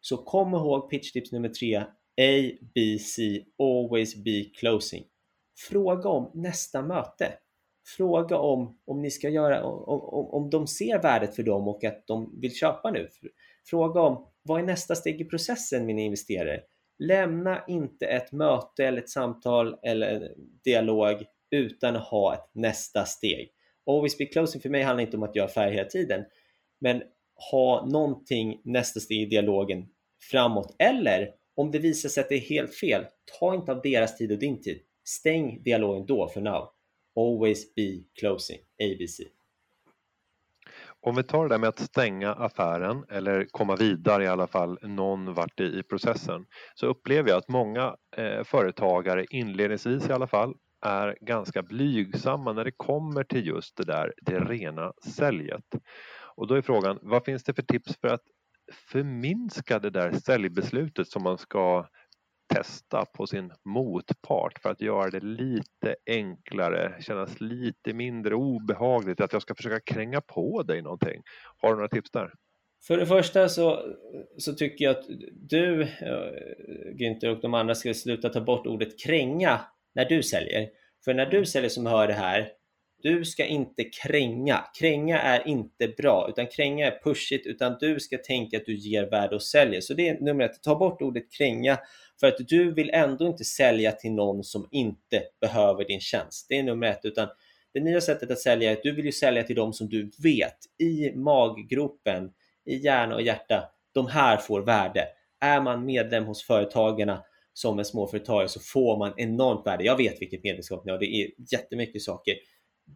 [0.00, 1.76] Så kom ihåg pitchtips nummer tre.
[2.20, 5.04] A, B, C, always be closing.
[5.68, 7.32] Fråga om nästa möte.
[7.96, 11.84] Fråga om, om ni ska göra, om, om, om de ser värdet för dem och
[11.84, 13.08] att de vill köpa nu.
[13.64, 16.60] Fråga om vad är nästa steg i processen mina investerare?
[16.98, 20.28] Lämna inte ett möte eller ett samtal eller en
[20.64, 23.52] dialog utan att ha ett nästa steg.
[23.86, 26.24] Always be closing för mig handlar inte om att göra affärer hela tiden,
[26.80, 27.02] men
[27.50, 29.88] ha någonting nästa steg i dialogen
[30.30, 30.74] framåt.
[30.78, 33.06] Eller om det visar sig att det är helt fel,
[33.38, 34.80] ta inte av deras tid och din tid.
[35.04, 36.68] Stäng dialogen då för now.
[37.16, 39.20] Always be closing, ABC.
[41.04, 44.78] Om vi tar det där med att stänga affären eller komma vidare i alla fall
[44.82, 50.54] någon vart i, processen så upplever jag att många eh, företagare inledningsvis i alla fall
[50.84, 55.64] är ganska blygsamma när det kommer till just det där det rena säljet.
[56.36, 58.22] Och då är frågan, vad finns det för tips för att
[58.72, 61.86] förminska det där säljbeslutet som man ska
[62.54, 69.32] testa på sin motpart för att göra det lite enklare, kännas lite mindre obehagligt att
[69.32, 71.22] jag ska försöka kränga på dig någonting.
[71.56, 72.32] Har du några tips där?
[72.86, 73.94] För det första så,
[74.38, 75.88] så tycker jag att du, eh,
[76.94, 79.60] Günther och de andra ska sluta ta bort ordet kränga
[79.94, 80.68] när du säljer.
[81.04, 81.46] För när du mm.
[81.46, 82.52] säljer som hör det här,
[83.02, 84.64] du ska inte kränga.
[84.80, 89.10] Kränga är inte bra, utan kränga är pushigt, utan du ska tänka att du ger
[89.10, 89.80] värde och säljer.
[89.80, 91.78] Så det är nummer ett, ta bort ordet kränga
[92.22, 96.46] för att du vill ändå inte sälja till någon som inte behöver din tjänst.
[96.48, 97.28] Det är nummer ett, utan
[97.72, 100.10] det nya sättet att sälja är att du vill ju sälja till dem som du
[100.22, 102.30] vet i maggropen,
[102.66, 105.06] i hjärna och hjärta, de här får värde.
[105.40, 109.84] Är man medlem hos Företagarna som en småföretagare så får man enormt värde.
[109.84, 112.34] Jag vet vilket medlemskap ni har, det är jättemycket saker.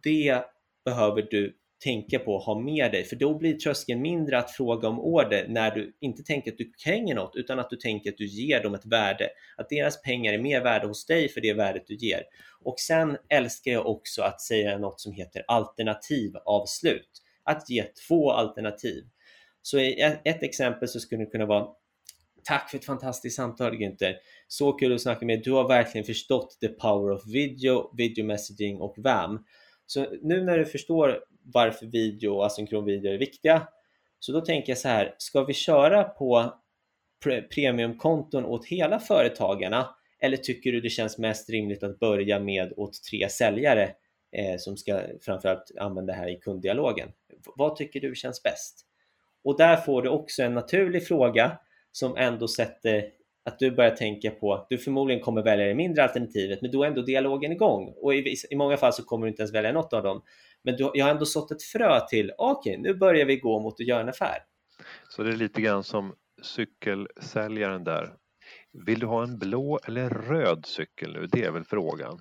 [0.03, 0.41] Det
[0.85, 4.87] behöver du tänka på att ha med dig, för då blir tröskeln mindre att fråga
[4.87, 8.17] om order när du inte tänker att du kränger något, utan att du tänker att
[8.17, 9.29] du ger dem ett värde.
[9.57, 12.23] Att deras pengar är mer värda hos dig för det värdet du ger.
[12.63, 17.09] Och sen älskar jag också att säga något som heter alternativavslut.
[17.43, 19.03] Att ge två alternativ.
[19.61, 21.67] Så i ett exempel så skulle det kunna vara
[22.43, 24.15] Tack för ett fantastiskt samtal Günther.
[24.47, 25.43] Så kul att snacka med dig.
[25.43, 29.45] Du har verkligen förstått the power of video, video messaging och VAM.
[29.85, 31.19] Så nu när du förstår
[31.53, 33.67] varför video och asynkron video är viktiga,
[34.19, 36.53] så då tänker jag så här, ska vi köra på
[37.23, 42.73] pre premiumkonton åt hela företagarna eller tycker du det känns mest rimligt att börja med
[42.77, 43.83] åt tre säljare
[44.31, 47.09] eh, som ska framförallt använda det här i kunddialogen?
[47.55, 48.85] Vad tycker du känns bäst?
[49.43, 51.59] Och där får du också en naturlig fråga
[51.91, 53.09] som ändå sätter
[53.47, 56.83] att du börjar tänka på att du förmodligen kommer välja det mindre alternativet, men då
[56.83, 59.71] är ändå dialogen igång och i, i många fall så kommer du inte ens välja
[59.71, 60.21] något av dem.
[60.63, 63.59] Men du, jag har ändå sått ett frö till, okej, okay, nu börjar vi gå
[63.59, 64.37] mot att göra en affär.
[65.09, 68.13] Så det är lite grann som cykelsäljaren där.
[68.85, 71.27] Vill du ha en blå eller röd cykel nu?
[71.27, 72.19] Det är väl frågan.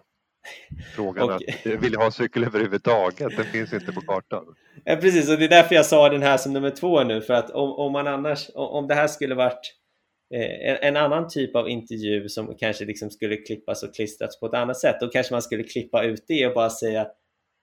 [0.95, 1.75] Frågan okay.
[1.75, 3.37] att vill du ha cykel överhuvudtaget?
[3.37, 4.45] Den finns inte på kartan.
[4.85, 7.35] Ja, precis, och det är därför jag sa den här som nummer två nu, för
[7.35, 9.86] att om, om man annars, om det här skulle varit Eh,
[10.35, 14.47] Eh, en, en, annan typ av intervju som kanske liksom skulle klippas och klistras på
[14.47, 14.97] ett annat sätt.
[15.01, 17.07] Då kanske man skulle klippa ut det och bara säga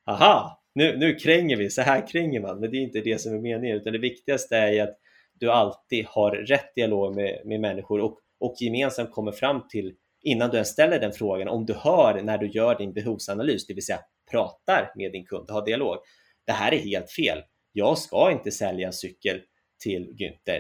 [0.08, 2.60] Aha, nu, nu kränger vi, så här kränger man.
[2.60, 4.98] Men det är inte det som är meningen, utan det viktigaste är att
[5.40, 10.50] du alltid har rätt dialog med, med människor och, och gemensamt kommer fram till innan
[10.50, 13.86] du ens ställer den frågan, om du hör när du gör din behovsanalys, det vill
[13.86, 14.00] säga
[14.32, 15.98] pratar med din kund, har dialog.
[16.46, 17.40] Det här är helt fel.
[17.72, 19.42] Jag ska inte sälja en cykel
[19.84, 20.60] till Günther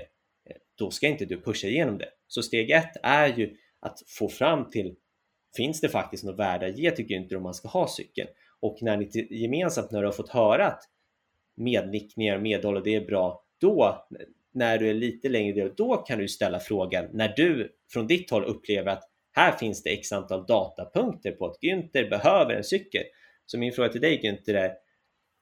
[0.83, 2.09] då ska inte du pusha igenom det.
[2.27, 4.95] Så steg ett är ju att få fram till
[5.55, 8.27] finns det faktiskt något värde att ge till Günther om man ska ha cykeln?
[8.59, 10.83] Och när ni gemensamt, när du har fått höra att
[11.55, 14.07] mednickningar och medhåll och det är bra, då
[14.53, 18.31] när du är lite längre del då kan du ställa frågan när du från ditt
[18.31, 23.03] håll upplever att här finns det x antal datapunkter på att Günther behöver en cykel.
[23.45, 24.73] Så min fråga till dig Günther är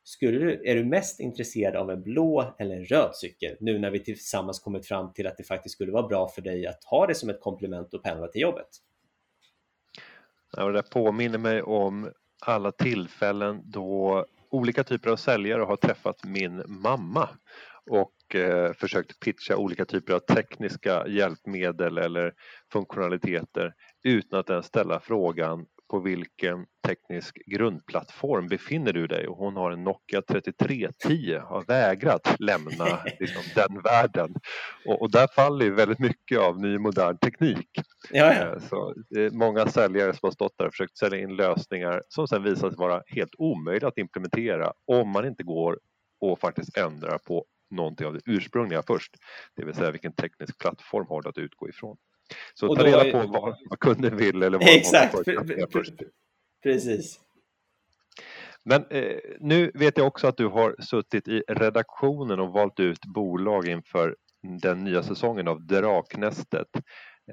[0.03, 3.91] skulle du, är du mest intresserad av en blå eller en röd cykel nu när
[3.91, 7.07] vi tillsammans kommit fram till att det faktiskt skulle vara bra för dig att ha
[7.07, 8.67] det som ett komplement och pendla till jobbet?
[10.57, 16.23] Ja, det där påminner mig om alla tillfällen då olika typer av säljare har träffat
[16.23, 17.29] min mamma
[17.89, 22.33] och eh, försökt pitcha olika typer av tekniska hjälpmedel eller
[22.71, 29.55] funktionaliteter utan att ens ställa frågan på vilken teknisk grundplattform befinner du dig och hon
[29.55, 34.35] har en Nokia 3310 har vägrat lämna liksom, den världen.
[34.85, 37.69] Och, och, där faller ju väldigt mycket av ny modern teknik.
[38.11, 38.45] Ja, ja.
[38.45, 38.95] Eh, så
[39.31, 42.77] många säljare som har stått där och försökt sälja in lösningar som sen visar sig
[42.77, 45.79] vara helt omöjliga att implementera om man inte går
[46.21, 49.15] och faktiskt ändrar på någonting av det ursprungliga först.
[49.55, 51.97] Det vill säga vilken teknisk plattform har du att utgå ifrån.
[52.53, 55.15] Så ta reda på vad, vad kunden vill eller vad Exakt,
[56.63, 57.19] precis.
[58.65, 63.05] Men eh, nu vet jag också att du har suttit i redaktionen och valt ut
[63.05, 64.15] bolag inför
[64.61, 66.67] den nya säsongen av Draknästet.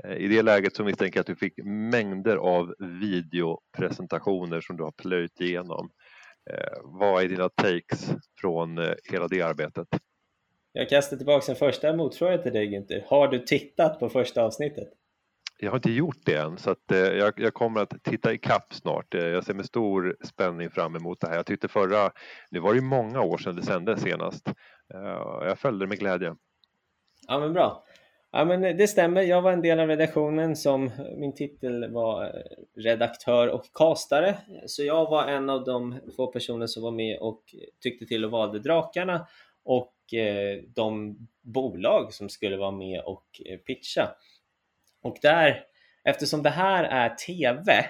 [0.04, 4.82] Eh, I det läget så misstänker jag att du fick mängder av videopresentationer som du
[4.82, 5.90] har plöjt igenom.
[6.50, 9.88] Eh, vad är dina takes från eh, hela det arbetet?
[10.72, 13.02] Jag kastar tillbaka en första motfråga till dig Günther.
[13.06, 14.88] Har du tittat på första avsnittet?
[15.60, 18.38] Jag har inte gjort det än så att, eh, jag, jag, kommer att titta i
[18.38, 19.14] kapp snart.
[19.14, 21.36] Eh, jag ser med stor spänning fram emot det här.
[21.36, 22.10] Jag tyckte förra,
[22.50, 24.48] nu var det ju många år sedan det sändes senast.
[24.94, 26.34] Eh, jag följde det med glädje.
[27.28, 27.84] Ja men bra.
[28.30, 32.30] Ja men det stämmer, jag var en del av redaktionen som min titel var eh,
[32.82, 34.38] redaktör och kastare.
[34.66, 37.42] Så jag var en av de två personer som var med och
[37.82, 39.26] tyckte till och valde drakarna
[39.68, 44.14] och eh, de bolag som skulle vara med och eh, pitcha.
[45.02, 45.64] Och där,
[46.04, 47.86] eftersom det här är TV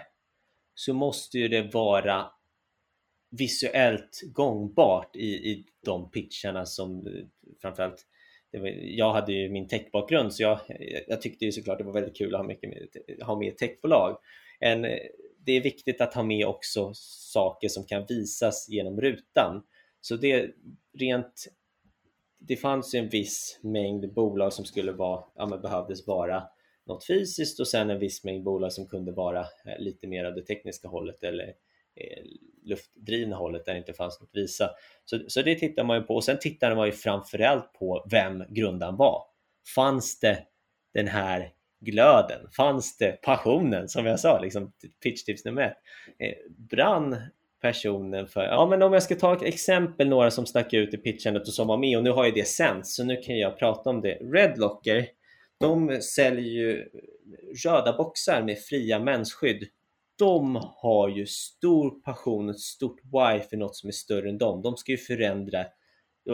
[0.75, 2.31] så måste ju det vara
[3.31, 7.13] visuellt gångbart i, i de pitcharna som eh,
[7.63, 8.07] framförallt
[8.53, 10.61] var, jag hade ju min techbakgrund så jag,
[11.07, 12.89] jag tyckte ju såklart det var väldigt kul att ha, mycket med,
[13.27, 14.19] ha med techbolag.
[14.61, 14.83] En,
[15.45, 19.63] det är viktigt att ha med också saker som kan visas genom rutan.
[20.01, 20.51] Så det
[20.99, 21.49] rent
[22.39, 26.43] det fanns en viss mängd bolag som skulle vara, ja, men behövdes vara
[26.87, 30.35] något fysiskt och sen en viss mängd bolag som kunde vara eh, lite mer av
[30.35, 31.47] det tekniska hållet eller
[31.97, 32.25] eh,
[32.63, 34.71] luftdrivna hållet där det inte fanns något visa.
[35.05, 38.45] Så, så det tittar man ju på och sen tittar man ju framförallt på vem
[38.49, 39.25] grundaren var.
[39.75, 40.47] Fanns det
[40.95, 42.51] den här glöden?
[42.57, 44.73] Fanns det passionen som jag sa, liksom
[45.03, 45.77] pitchtips nummer ett?
[46.19, 47.17] Eh, brann
[47.61, 50.97] personen för, ja men om jag ska ta ett exempel några som stack ut i
[50.97, 53.59] pitchandet och som var med och nu har ju det sänts så nu kan jag
[53.59, 54.15] prata om det.
[54.15, 55.07] Redlocker,
[55.61, 56.89] de säljer ju
[57.65, 59.69] röda boxar med fria mensskydd
[60.19, 64.63] de har ju stor passion, ett stort why för något som är större än dem.
[64.63, 65.67] De ska ju förändra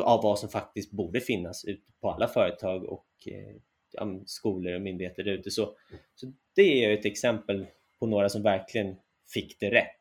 [0.02, 5.28] av vad som faktiskt borde finnas ute på alla företag och eh, skolor och myndigheter
[5.28, 5.50] ute.
[5.50, 5.76] Så,
[6.14, 7.66] så det är ju ett exempel
[7.98, 8.96] på några som verkligen
[9.34, 10.00] fick det rätt.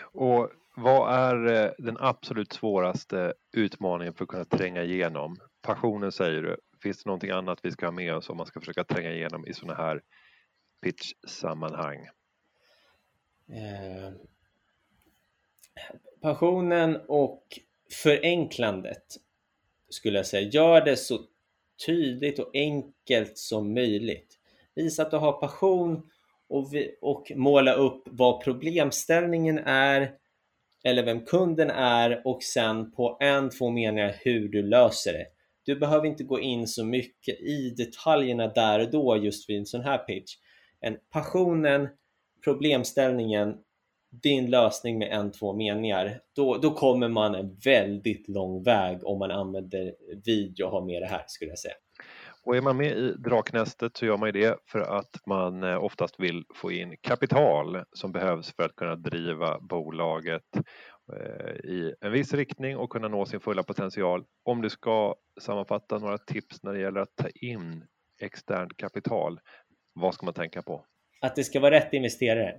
[0.00, 5.36] Och vad är eh, den absolut svåraste utmaningen för att kunna tränga igenom?
[5.62, 6.56] Passionen säger du.
[6.82, 9.46] Finns det någonting annat vi ska ha med oss om man ska försöka tränga igenom
[9.46, 10.02] i sådana här
[10.82, 12.08] pitch-sammanhang?
[13.48, 14.12] Eh,
[16.20, 17.44] passionen och
[18.02, 19.04] förenklandet
[19.88, 20.48] skulle jag säga.
[20.48, 21.18] Gör det så
[21.86, 24.38] tydligt och enkelt som möjligt.
[24.74, 26.10] Visa att du har passion
[26.52, 30.12] och, vi, och måla upp vad problemställningen är
[30.84, 35.26] eller vem kunden är och sen på en, två meningar hur du löser det.
[35.64, 39.66] Du behöver inte gå in så mycket i detaljerna där och då just vid en
[39.66, 40.34] sån här pitch.
[40.80, 41.88] En passionen,
[42.44, 43.56] problemställningen,
[44.22, 49.18] din lösning med en, två meningar, då, då kommer man en väldigt lång väg om
[49.18, 51.74] man använder video och har med det här skulle jag säga.
[52.44, 55.84] Och är man med i Draknästet så gör man ju det för att man eh,
[55.84, 60.56] oftast vill få in kapital som behövs för att kunna driva bolaget
[61.12, 64.24] eh, i en viss riktning och kunna nå sin fulla potential.
[64.44, 67.86] Om du ska sammanfatta några tips när det gäller att ta in
[68.20, 69.40] externt kapital,
[69.92, 70.84] vad ska man tänka på?
[71.22, 72.54] att det ska vara rätt investerare.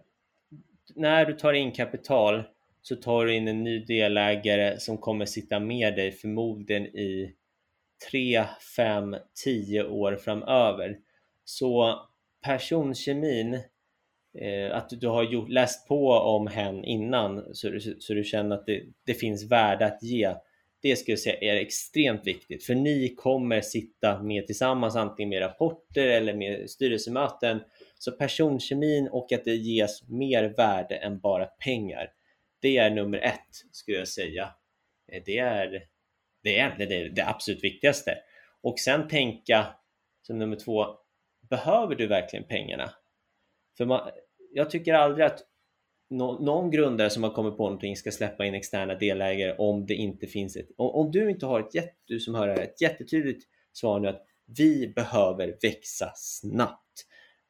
[0.95, 2.43] När du tar in kapital
[2.81, 7.35] så tar du in en ny delägare som kommer sitta med dig förmodligen i
[8.11, 10.97] 3, 5, 10 år framöver.
[11.43, 11.99] Så
[12.43, 13.53] personkemin,
[14.39, 18.65] eh, att du har gjort, läst på om hen innan så, så du känner att
[18.65, 20.35] det, det finns värde att ge.
[20.81, 25.41] Det skulle jag säga är extremt viktigt för ni kommer sitta med tillsammans antingen med
[25.41, 27.59] rapporter eller med styrelsemöten
[27.99, 32.09] så personkemin och att det ges mer värde än bara pengar.
[32.61, 34.49] Det är nummer ett skulle jag säga.
[35.11, 35.83] Eh, det är
[36.43, 38.17] det, är det, det absolut viktigaste.
[38.61, 39.67] Och sen tänka
[40.21, 40.85] som nummer två,
[41.49, 42.93] behöver du verkligen pengarna?
[43.77, 44.09] För man,
[44.53, 45.39] jag tycker aldrig att
[46.09, 49.93] no, någon grundare som har kommit på någonting ska släppa in externa delägare om det
[49.93, 53.45] inte finns ett, om, om du inte har ett, jätte, du som hör ett jättetydligt
[53.73, 54.25] svar nu att
[54.57, 56.83] vi behöver växa snabbt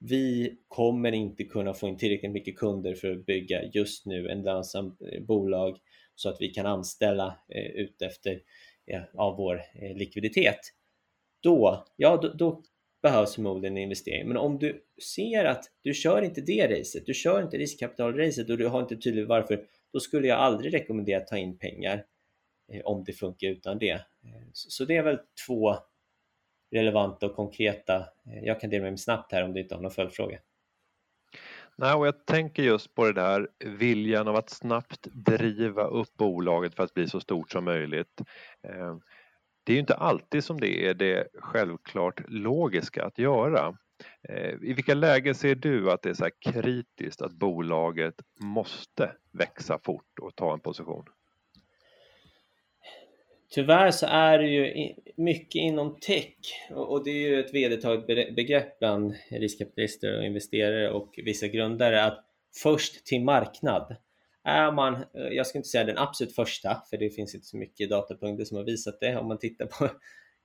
[0.09, 4.41] vi kommer inte kunna få in tillräckligt mycket kunder för att bygga just nu en
[4.41, 5.77] lönsam eh, bolag
[6.15, 8.39] så att vi kan anställa eh, ut efter
[8.85, 10.59] Eh, av vår eh, likviditet.
[11.43, 12.63] Då, ja, då, då
[13.01, 14.27] behövs förmodligen en investering.
[14.27, 18.57] Men om du ser att du kör inte det racet, du kör inte riskkapitalracet och
[18.57, 22.05] du har inte tydligt varför, då skulle jag aldrig rekommendera att ta in pengar
[22.73, 24.01] eh, om det funkar utan det.
[24.53, 25.75] Så det är väl två
[26.71, 28.05] relevanta och konkreta.
[28.43, 30.39] Jag kan dela med mig snabbt här om du inte har någon följdfråga.
[31.77, 36.75] Nej, och jag tänker just på det där viljan av att snabbt driva upp bolaget
[36.75, 38.21] för att bli så stort som möjligt.
[38.63, 39.01] Ehm,
[39.63, 43.77] det är ju inte alltid som det är det självklart logiska att göra.
[44.29, 49.79] Ehm, I vilka lägen ser du att det är så kritiskt att bolaget måste växa
[49.83, 51.05] fort och ta en position?
[53.53, 56.35] Tyvärr så är det ju mycket inom tech
[56.71, 62.25] och det är ju ett vedertaget begrepp bland riskkapitalister och investerare och vissa grundare att
[62.63, 63.95] först till marknad.
[64.43, 67.57] Är man, eh, jag ska inte säga den absolut första, för det finns inte så
[67.57, 69.17] mycket datapunkter som har visat det.
[69.17, 69.85] Om man tittar på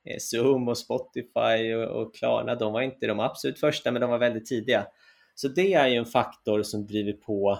[0.04, 4.18] eh, Zoom och Spotify och Klarna, de var inte de absolut första, men de var
[4.18, 4.86] väldigt tidiga.
[5.34, 7.58] Så det är ju en faktor som driver på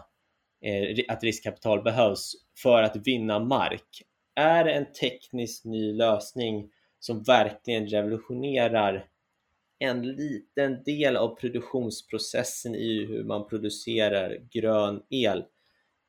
[0.64, 2.32] eh, att riskkapital behövs
[2.62, 4.04] för att vinna mark
[4.38, 9.08] är det en teknisk ny lösning som verkligen revolutionerar
[9.78, 15.44] en liten del av produktionsprocessen i hur man producerar grön el.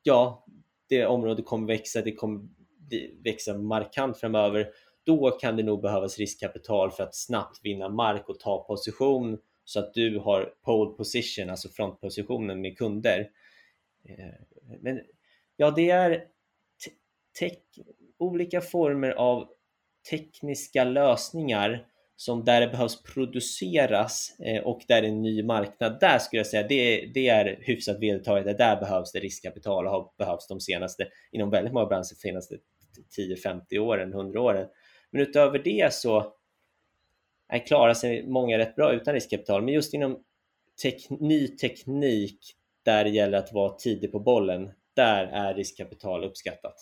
[0.02, 0.46] Ja,
[0.88, 2.48] det området kommer växa, det kommer
[3.24, 4.70] växa markant framöver.
[5.04, 9.80] Då kan det nog behövas riskkapital för att snabbt vinna mark och ta position så
[9.80, 13.30] att du har pole position, alltså frontpositionen med kunder.
[14.04, 15.00] Eh, men
[15.56, 16.24] ja, det är
[17.38, 17.58] tech,
[18.20, 19.48] olika former av
[20.10, 26.00] tekniska lösningar som där det behövs produceras eh, och där det är en ny marknad,
[26.00, 30.10] där skulle jag säga det, det är hyfsat vedertaget, där behövs det riskkapital och har
[30.18, 32.56] behövts de senaste, inom väldigt många branscher, de senaste
[33.18, 34.68] 10-50 åren, 100 åren.
[35.10, 36.34] Men utöver det så
[37.48, 40.24] är, klarar sig många rätt bra utan riskkapital, men just inom
[40.82, 46.76] tek, ny teknik där det gäller att vara tidig på bollen, där är riskkapital uppskattat.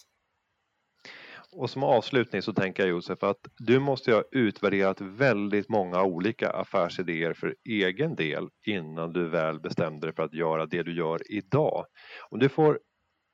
[1.53, 6.51] Och som avslutning så tänker jag Josef att du måste ha utvärderat väldigt många olika
[6.51, 11.33] affärsidéer för egen del innan du väl bestämde dig för att göra det du gör
[11.33, 11.85] idag.
[12.31, 12.79] Om du får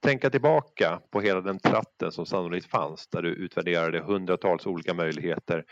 [0.02, 5.64] tänka tillbaka på hela den tratten som sannolikt fanns där du utvärderade hundratals olika möjligheter.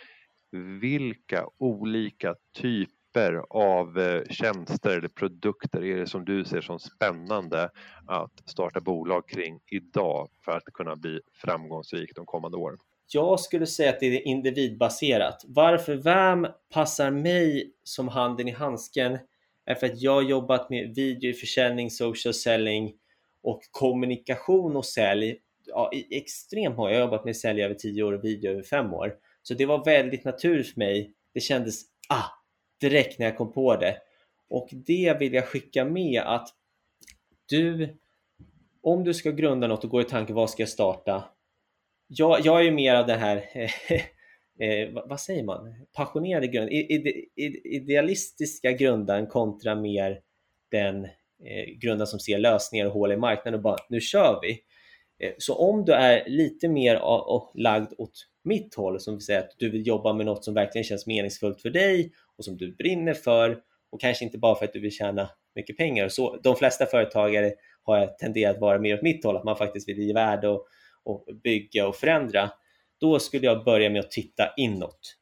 [0.80, 6.78] Vilka olika typer typer av eh, tjänster eller produkter är det som du ser som
[6.78, 7.70] spännande
[8.06, 12.78] att starta bolag kring idag för att kunna bli framgångsrik de kommande åren?
[13.12, 15.44] Jag skulle säga att det är individbaserat.
[15.46, 19.18] Varför VAM passar mig som handen i handsken
[19.66, 22.92] är för att jag har jobbat med videoförsäljning, social selling
[23.42, 25.36] och kommunikation och sälj
[25.66, 26.90] ja, i extremt många.
[26.90, 29.14] Jag har jobbat med sälj över 10 år och video över 5 år.
[29.42, 31.14] Så det var väldigt naturligt för mig.
[31.34, 32.41] Det kändes, ah,
[32.82, 33.96] direkt när jag kom på det.
[34.48, 36.48] Och det vill jag skicka med att
[37.48, 37.96] du,
[38.82, 41.24] om du ska grunda något och gå i tanke, vad ska jag starta?
[42.06, 43.36] Jag, jag är ju mer av den här,
[44.60, 47.10] eh, vad säger man, passionerade grund, ide,
[47.64, 50.20] idealistiska grunden kontra mer
[50.70, 51.04] den
[51.44, 54.60] eh, grunden som ser lösningar och hål i marknaden och bara, nu kör vi.
[55.26, 57.00] Eh, så om du är lite mer
[57.54, 60.84] lagd åt mitt håll, som vill säga att du vill jobba med något som verkligen
[60.84, 62.12] känns meningsfullt för dig
[62.42, 65.76] och som du brinner för och kanske inte bara för att du vill tjäna mycket
[65.76, 66.08] pengar.
[66.08, 69.88] Så de flesta företagare har tenderat att vara mer åt mitt håll, att man faktiskt
[69.88, 70.66] vill ge värde och,
[71.04, 72.50] och bygga och förändra.
[73.00, 75.16] Då skulle jag börja med att titta inåt.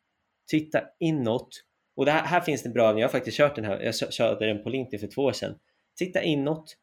[0.50, 1.64] Titta inåt.
[1.96, 3.00] Och det här, här finns det bra övning.
[3.00, 3.80] Jag har faktiskt kört den här.
[3.80, 5.54] Jag körde den på LinkedIn för två år sedan.
[5.98, 6.76] Titta inåt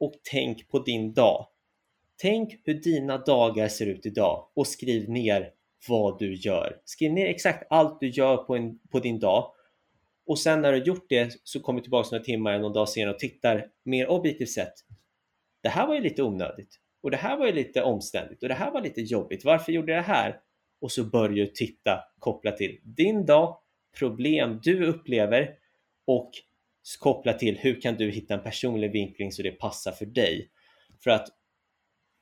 [0.00, 1.46] och tänk på din dag.
[2.16, 5.50] Tänk hur dina dagar ser ut idag och skriv ner
[5.88, 6.80] vad du gör.
[6.84, 9.52] Skriv ner exakt allt du gör på, en, på din dag
[10.26, 12.88] och sen när du har gjort det så kommer du tillbaka några timmar, någon dag
[12.88, 14.74] senare och tittar mer objektivt sett.
[15.62, 18.54] Det här var ju lite onödigt och det här var ju lite omständigt och det
[18.54, 19.44] här var lite jobbigt.
[19.44, 20.40] Varför gjorde jag det här?
[20.80, 23.58] Och så börjar du titta kopplat till din dag,
[23.98, 25.54] problem du upplever
[26.04, 26.30] och
[27.00, 30.48] koppla till hur kan du hitta en personlig vinkling så det passar för dig.
[31.04, 31.28] För att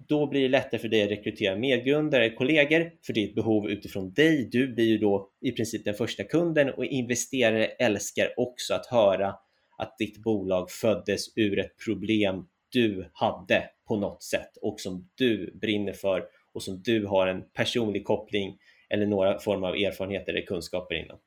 [0.09, 4.49] då blir det lättare för dig att rekrytera medgrundare, kollegor, för ditt behov utifrån dig.
[4.53, 9.35] Du blir ju då i princip den första kunden och investerare älskar också att höra
[9.79, 15.59] att ditt bolag föddes ur ett problem du hade på något sätt och som du
[15.61, 18.59] brinner för och som du har en personlig koppling
[18.91, 21.19] eller några former av erfarenheter eller kunskaper inom.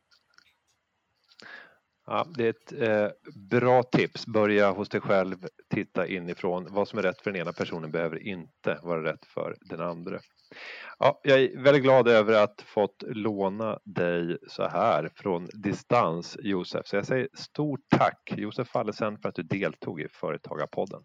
[2.05, 3.11] Ja, det är ett eh,
[3.49, 4.27] bra tips.
[4.27, 5.35] Börja hos dig själv,
[5.69, 6.67] titta inifrån.
[6.69, 10.19] Vad som är rätt för den ena personen behöver inte vara rätt för den andra.
[10.99, 16.87] Ja, jag är väldigt glad över att fått låna dig så här från distans Josef.
[16.87, 21.03] Så jag säger stort tack Josef Fallesen för att du deltog i Företagarpodden.